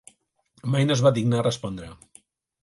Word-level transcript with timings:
Mai 0.75 0.87
no 0.87 0.95
es 0.97 1.03
va 1.09 1.11
dignar 1.19 1.39
a 1.41 1.45
respondre. 1.49 1.93